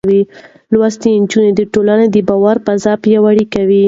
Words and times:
لوستې 0.73 1.09
نجونې 1.23 1.51
د 1.55 1.61
ټولنې 1.73 2.07
د 2.09 2.17
باور 2.27 2.57
فضا 2.65 2.93
پياوړې 3.03 3.45
کوي. 3.53 3.79